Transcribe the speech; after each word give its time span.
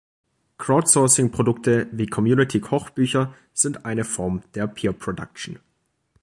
Crowdsourcing-Produkte 0.57 1.85
wie 1.91 2.07
Community-Kochbücher 2.07 3.35
sind 3.53 3.85
eine 3.85 4.03
Form 4.03 4.41
der 4.55 4.65
Peer-Produktion. 4.65 5.59